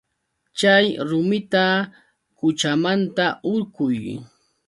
Chay 0.59 0.85
rumita 1.09 1.65
quchamanta 2.37 3.25
hurquy. 3.45 3.97